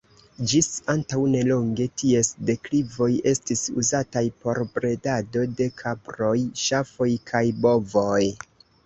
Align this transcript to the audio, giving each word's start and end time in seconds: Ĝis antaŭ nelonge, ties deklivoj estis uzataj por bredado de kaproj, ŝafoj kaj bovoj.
Ĝis 0.51 0.67
antaŭ 0.91 1.17
nelonge, 1.33 1.85
ties 2.01 2.31
deklivoj 2.49 3.09
estis 3.31 3.61
uzataj 3.81 4.23
por 4.45 4.61
bredado 4.79 5.45
de 5.61 5.69
kaproj, 5.83 6.33
ŝafoj 6.63 7.09
kaj 7.33 7.43
bovoj. 7.67 8.25